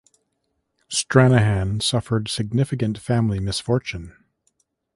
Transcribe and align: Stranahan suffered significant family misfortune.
Stranahan 0.89 1.79
suffered 1.79 2.27
significant 2.27 2.97
family 2.97 3.39
misfortune. 3.39 4.15